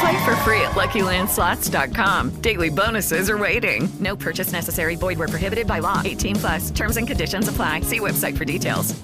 Play 0.00 0.24
for 0.24 0.34
free 0.36 0.62
at 0.62 0.72
LuckyLandSlots.com. 0.72 2.40
Daily 2.40 2.70
bonuses 2.70 3.28
are 3.28 3.36
waiting. 3.36 3.88
No 4.00 4.16
purchase 4.16 4.50
necessary. 4.50 4.96
Void 4.96 5.18
where 5.18 5.28
prohibited 5.28 5.66
by 5.66 5.80
law. 5.80 6.00
18 6.02 6.36
plus. 6.36 6.70
Terms 6.70 6.96
and 6.96 7.06
conditions 7.06 7.48
apply. 7.48 7.82
See 7.82 8.00
website 8.00 8.36
for 8.38 8.46
details. 8.46 8.94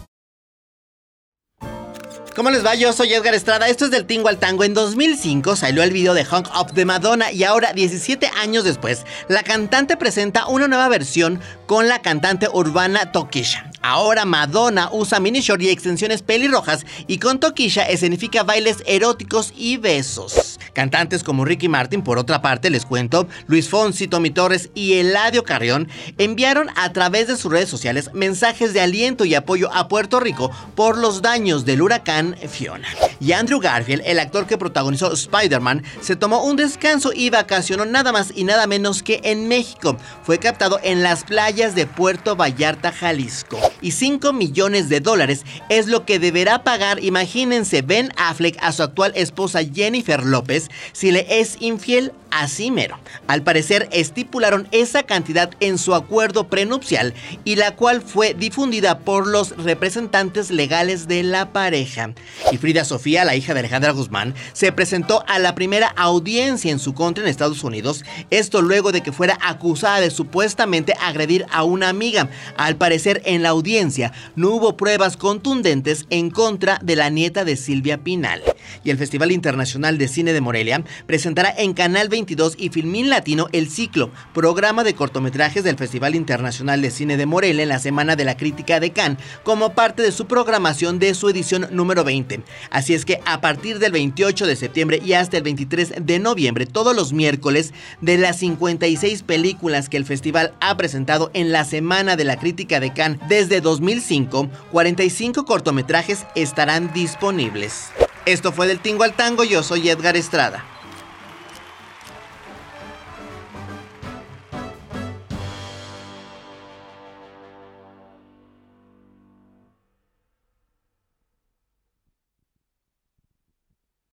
¿Cómo 2.36 2.50
les 2.50 2.62
va? 2.62 2.74
Yo 2.74 2.92
soy 2.92 3.14
Edgar 3.14 3.32
Estrada. 3.32 3.66
Esto 3.66 3.86
es 3.86 3.90
del 3.90 4.04
Tingo 4.04 4.28
al 4.28 4.38
Tango. 4.38 4.62
En 4.62 4.74
2005 4.74 5.56
salió 5.56 5.82
el 5.82 5.90
video 5.90 6.12
de 6.12 6.22
Hunk 6.22 6.48
Up 6.54 6.74
de 6.74 6.84
Madonna 6.84 7.32
y 7.32 7.44
ahora, 7.44 7.72
17 7.72 8.30
años 8.38 8.64
después, 8.64 9.06
la 9.28 9.42
cantante 9.42 9.96
presenta 9.96 10.46
una 10.46 10.68
nueva 10.68 10.88
versión 10.88 11.40
con 11.64 11.88
la 11.88 12.02
cantante 12.02 12.46
urbana 12.52 13.10
Tokisha. 13.10 13.70
Ahora 13.80 14.26
Madonna 14.26 14.90
usa 14.92 15.18
mini 15.18 15.40
short 15.40 15.62
y 15.62 15.70
extensiones 15.70 16.20
pelirrojas 16.20 16.84
y 17.06 17.18
con 17.18 17.40
Tokisha 17.40 17.84
escenifica 17.84 18.42
bailes 18.42 18.82
eróticos 18.84 19.54
y 19.56 19.78
besos. 19.78 20.58
Cantantes 20.76 21.24
como 21.24 21.46
Ricky 21.46 21.70
Martin, 21.70 22.02
por 22.02 22.18
otra 22.18 22.42
parte, 22.42 22.68
les 22.68 22.84
cuento, 22.84 23.26
Luis 23.46 23.70
Fonsi, 23.70 24.08
Tommy 24.08 24.28
Torres 24.28 24.68
y 24.74 24.92
Eladio 24.98 25.42
Carrión 25.42 25.88
enviaron 26.18 26.68
a 26.76 26.92
través 26.92 27.28
de 27.28 27.38
sus 27.38 27.50
redes 27.50 27.70
sociales 27.70 28.10
mensajes 28.12 28.74
de 28.74 28.82
aliento 28.82 29.24
y 29.24 29.34
apoyo 29.34 29.72
a 29.72 29.88
Puerto 29.88 30.20
Rico 30.20 30.50
por 30.74 30.98
los 30.98 31.22
daños 31.22 31.64
del 31.64 31.80
huracán 31.80 32.36
Fiona. 32.46 32.88
Y 33.20 33.32
Andrew 33.32 33.58
Garfield, 33.58 34.02
el 34.04 34.18
actor 34.18 34.46
que 34.46 34.58
protagonizó 34.58 35.14
Spider-Man, 35.14 35.82
se 36.02 36.14
tomó 36.14 36.44
un 36.44 36.56
descanso 36.56 37.14
y 37.14 37.30
vacacionó 37.30 37.86
nada 37.86 38.12
más 38.12 38.30
y 38.36 38.44
nada 38.44 38.66
menos 38.66 39.02
que 39.02 39.22
en 39.24 39.48
México. 39.48 39.96
Fue 40.24 40.38
captado 40.38 40.78
en 40.82 41.02
las 41.02 41.24
playas 41.24 41.74
de 41.74 41.86
Puerto 41.86 42.36
Vallarta, 42.36 42.92
Jalisco 42.92 43.58
y 43.80 43.92
5 43.92 44.34
millones 44.34 44.90
de 44.90 45.00
dólares 45.00 45.46
es 45.70 45.86
lo 45.86 46.04
que 46.04 46.18
deberá 46.18 46.64
pagar, 46.64 47.02
imagínense, 47.02 47.80
Ben 47.80 48.12
Affleck 48.18 48.58
a 48.60 48.72
su 48.72 48.82
actual 48.82 49.12
esposa 49.14 49.60
Jennifer 49.64 50.22
López 50.22 50.65
si 50.92 51.10
le 51.10 51.26
es 51.40 51.56
infiel 51.60 52.12
así 52.40 52.70
mero. 52.70 52.98
Al 53.26 53.42
parecer 53.42 53.88
estipularon 53.92 54.68
esa 54.72 55.02
cantidad 55.04 55.50
en 55.60 55.78
su 55.78 55.94
acuerdo 55.94 56.48
prenupcial 56.48 57.14
y 57.44 57.56
la 57.56 57.74
cual 57.76 58.02
fue 58.02 58.34
difundida 58.34 58.98
por 59.00 59.26
los 59.26 59.56
representantes 59.56 60.50
legales 60.50 61.08
de 61.08 61.22
la 61.22 61.52
pareja. 61.52 62.12
Y 62.52 62.56
Frida 62.56 62.84
Sofía, 62.84 63.24
la 63.24 63.36
hija 63.36 63.54
de 63.54 63.60
Alejandra 63.60 63.92
Guzmán, 63.92 64.34
se 64.52 64.72
presentó 64.72 65.24
a 65.26 65.38
la 65.38 65.54
primera 65.54 65.88
audiencia 65.96 66.70
en 66.70 66.78
su 66.78 66.94
contra 66.94 67.24
en 67.24 67.30
Estados 67.30 67.64
Unidos, 67.64 68.04
esto 68.30 68.62
luego 68.62 68.92
de 68.92 69.02
que 69.02 69.12
fuera 69.12 69.38
acusada 69.42 70.00
de 70.00 70.10
supuestamente 70.10 70.94
agredir 71.00 71.46
a 71.50 71.64
una 71.64 71.88
amiga. 71.88 72.28
Al 72.56 72.76
parecer 72.76 73.22
en 73.24 73.42
la 73.42 73.50
audiencia 73.50 74.12
no 74.34 74.50
hubo 74.50 74.76
pruebas 74.76 75.16
contundentes 75.16 76.06
en 76.10 76.30
contra 76.30 76.78
de 76.82 76.96
la 76.96 77.10
nieta 77.10 77.44
de 77.44 77.56
Silvia 77.56 77.98
Pinal. 77.98 78.42
Y 78.84 78.90
el 78.90 78.98
Festival 78.98 79.32
Internacional 79.32 79.98
de 79.98 80.08
Cine 80.08 80.32
de 80.32 80.40
Morelia 80.40 80.82
presentará 81.06 81.54
en 81.56 81.72
Canal 81.72 82.08
22 82.26 82.56
y 82.58 82.70
Filmín 82.70 83.08
Latino 83.08 83.46
el 83.52 83.70
ciclo, 83.70 84.10
programa 84.34 84.82
de 84.82 84.94
cortometrajes 84.94 85.62
del 85.62 85.76
Festival 85.76 86.16
Internacional 86.16 86.82
de 86.82 86.90
Cine 86.90 87.16
de 87.16 87.24
Morelia 87.24 87.62
en 87.62 87.68
la 87.68 87.78
Semana 87.78 88.16
de 88.16 88.24
la 88.24 88.36
Crítica 88.36 88.80
de 88.80 88.90
Cannes, 88.90 89.22
como 89.44 89.74
parte 89.74 90.02
de 90.02 90.10
su 90.10 90.26
programación 90.26 90.98
de 90.98 91.14
su 91.14 91.28
edición 91.28 91.68
número 91.70 92.02
20. 92.02 92.42
Así 92.70 92.94
es 92.94 93.04
que 93.04 93.20
a 93.26 93.40
partir 93.40 93.78
del 93.78 93.92
28 93.92 94.44
de 94.44 94.56
septiembre 94.56 95.00
y 95.04 95.12
hasta 95.12 95.36
el 95.36 95.44
23 95.44 95.94
de 96.00 96.18
noviembre, 96.18 96.66
todos 96.66 96.96
los 96.96 97.12
miércoles, 97.12 97.72
de 98.00 98.18
las 98.18 98.40
56 98.40 99.22
películas 99.22 99.88
que 99.88 99.96
el 99.96 100.04
festival 100.04 100.52
ha 100.58 100.76
presentado 100.76 101.30
en 101.32 101.52
la 101.52 101.64
Semana 101.64 102.16
de 102.16 102.24
la 102.24 102.40
Crítica 102.40 102.80
de 102.80 102.92
Cannes 102.92 103.20
desde 103.28 103.60
2005, 103.60 104.50
45 104.72 105.44
cortometrajes 105.44 106.26
estarán 106.34 106.92
disponibles. 106.92 107.90
Esto 108.24 108.50
fue 108.50 108.66
del 108.66 108.80
Tingo 108.80 109.04
al 109.04 109.14
Tango, 109.14 109.44
yo 109.44 109.62
soy 109.62 109.88
Edgar 109.88 110.16
Estrada. 110.16 110.75